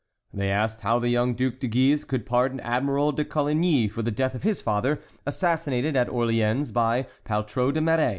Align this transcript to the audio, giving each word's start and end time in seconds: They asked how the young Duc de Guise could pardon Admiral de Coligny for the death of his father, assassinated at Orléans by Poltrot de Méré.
They 0.33 0.49
asked 0.49 0.81
how 0.81 0.97
the 0.97 1.09
young 1.09 1.35
Duc 1.35 1.59
de 1.59 1.67
Guise 1.67 2.03
could 2.05 2.25
pardon 2.25 2.59
Admiral 2.61 3.11
de 3.11 3.23
Coligny 3.23 3.87
for 3.87 4.01
the 4.01 4.09
death 4.09 4.33
of 4.33 4.41
his 4.41 4.59
father, 4.59 4.99
assassinated 5.27 5.95
at 5.95 6.07
Orléans 6.07 6.73
by 6.73 7.05
Poltrot 7.23 7.75
de 7.75 7.81
Méré. 7.81 8.09